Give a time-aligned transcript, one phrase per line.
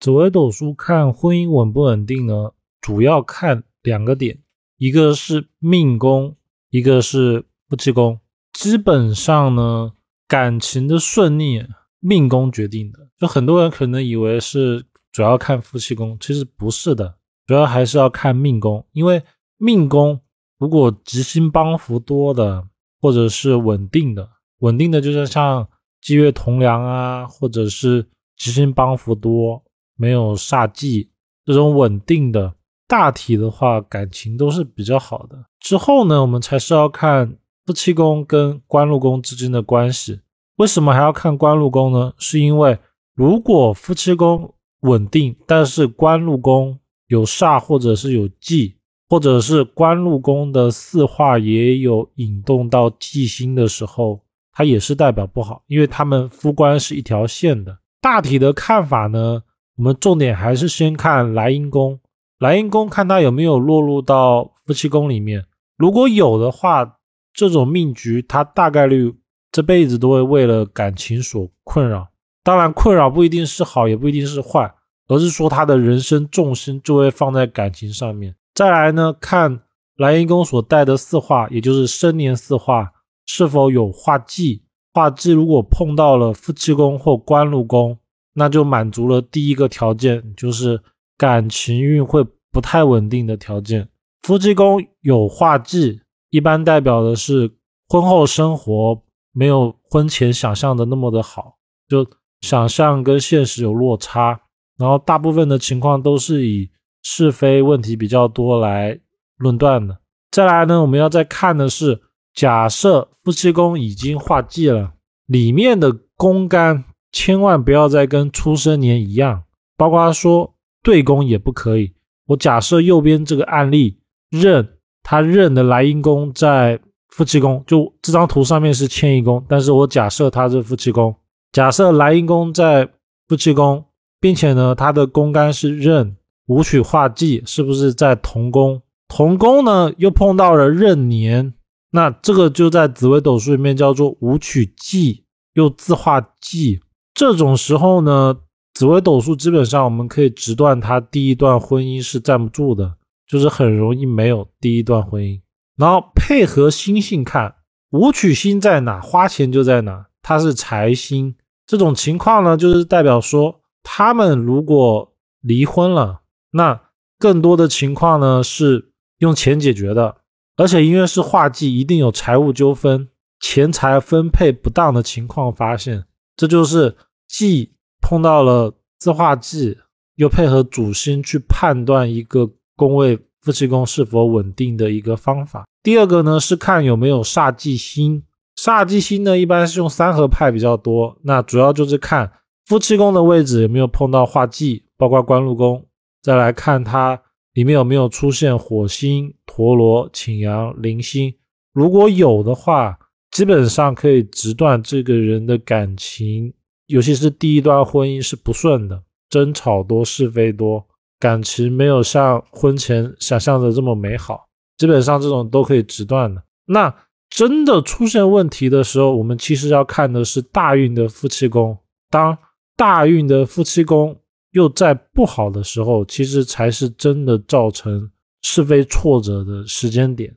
[0.00, 4.38] 紫微斗数看婚姻稳不稳定呢，主要看两个点，
[4.78, 6.34] 一个是命宫，
[6.70, 8.18] 一个是夫妻宫。
[8.54, 9.92] 基本上呢，
[10.26, 11.62] 感情的顺利，
[11.98, 13.10] 命宫决定的。
[13.18, 14.82] 就很多人可能以为是
[15.12, 18.86] 主要看夫妻宫，其实不是的，主要还是要看命宫。
[18.92, 19.22] 因为
[19.58, 20.18] 命宫
[20.58, 22.66] 如果吉星帮扶多的，
[23.02, 24.30] 或者是稳定的，
[24.60, 25.68] 稳定的就是像
[26.00, 28.08] 积月同梁啊，或者是
[28.38, 29.62] 吉星帮扶多。
[30.00, 31.10] 没有煞忌
[31.44, 32.54] 这种稳定的，
[32.88, 35.44] 大体的话感情都是比较好的。
[35.60, 37.36] 之后呢，我们才是要看
[37.66, 40.20] 夫妻宫跟官禄宫之间的关系。
[40.56, 42.14] 为什么还要看官禄宫呢？
[42.16, 42.78] 是因为
[43.14, 46.78] 如果夫妻宫稳定，但是官禄宫
[47.08, 48.76] 有煞或者是有忌，
[49.06, 57.78] 或者是官禄宫的四化也有引动到忌星的时候，它也是代表不好，因为他们夫官是一条线的。
[58.00, 59.42] 大体的看法呢？
[59.80, 61.98] 我们重点还是先看莱茵宫，
[62.38, 65.46] 莱茵宫看它有没有落入到夫妻宫里面。
[65.78, 66.98] 如果有的话，
[67.32, 69.14] 这种命局它大概率
[69.50, 72.08] 这辈子都会为了感情所困扰。
[72.44, 74.70] 当然，困扰不一定是好，也不一定是坏，
[75.08, 78.36] 而是说他的人生重心就会放在感情上面。
[78.54, 79.62] 再来呢，看
[79.96, 82.92] 莱茵宫所带的四化，也就是生年四化
[83.24, 84.62] 是否有化忌。
[84.92, 87.96] 化忌如果碰到了夫妻宫或官禄宫。
[88.40, 90.80] 那就满足了第一个条件，就是
[91.18, 93.86] 感情运会不太稳定的条件。
[94.22, 97.50] 夫妻宫有化忌，一般代表的是
[97.86, 99.02] 婚后生活
[99.34, 102.06] 没有婚前想象的那么的好，就
[102.40, 104.40] 想象跟现实有落差。
[104.78, 106.70] 然后大部分的情况都是以
[107.02, 108.98] 是非问题比较多来
[109.36, 109.98] 论断的。
[110.30, 112.00] 再来呢，我们要再看的是，
[112.32, 114.94] 假设夫妻宫已经化忌了，
[115.26, 116.86] 里面的宫干。
[117.12, 119.44] 千万不要再跟出生年一样，
[119.76, 121.92] 包括他说对宫也不可以。
[122.26, 123.98] 我假设右边这个案例
[124.30, 131.14] 任他任的莱茵宫在夫妻宫，就这张图上面是迁移宫，但是我假设他是夫妻宫，
[131.50, 132.88] 假设莱茵宫在
[133.26, 133.84] 夫妻宫，
[134.20, 136.16] 并且呢他的宫干是任
[136.46, 138.80] 武曲化忌，是不是在同宫？
[139.08, 141.52] 同宫呢又碰到了壬年，
[141.90, 146.80] 那这个就在紫微斗数里面叫做武曲忌，又自化忌。
[147.14, 148.36] 这种时候呢，
[148.74, 155.40] 紫微斗数基本上我们可以直断他第一段婚姻是站不住的，就是很容易没有第一段婚姻。
[155.76, 157.54] 然后配合星星看，
[157.90, 160.06] 武曲星在哪，花钱就在哪。
[160.22, 161.34] 它是财星，
[161.66, 166.20] 这种情况呢，就是代表说他们如果离婚了，
[166.52, 166.80] 那
[167.18, 170.16] 更多的情况呢是用钱解决的，
[170.56, 173.08] 而且因为是化忌，一定有财务纠纷、
[173.40, 176.04] 钱财分配不当的情况发现，
[176.40, 176.96] 这就是。
[177.32, 177.70] 既
[178.00, 179.78] 碰到了自化忌，
[180.16, 185.64] 又配合主星去判断一个宫位夫妻宫是否稳定的一个方法。
[185.80, 188.24] 第二个呢是看有没有煞忌星，
[188.56, 192.28] 煞忌星呢一般是用三合派比较多，那主要就是看
[192.66, 195.86] 夫妻宫的位置有没有碰到化忌，包括官禄宫，
[196.20, 201.32] 再来看它里面有没有出现火星、陀螺、擎羊、铃星，
[201.72, 202.98] 如果有的话，
[203.40, 206.52] 基本上可以直断这个人的感情。
[206.88, 210.86] 尤其是第一段婚姻是不顺的，争吵多，是非多，
[211.18, 214.44] 感情没有像婚前想象的这么美好。
[214.76, 216.42] 基本上这种都可以直断的。
[216.66, 216.94] 那
[217.30, 221.74] 真的出现问题的时候，我们其实要看的是大运的夫妻宫。
[222.10, 222.36] 当
[222.76, 224.14] 大运的夫妻宫
[224.50, 228.10] 又在不好的时候，其实才是真的造成
[228.42, 230.36] 是非挫折的时间点。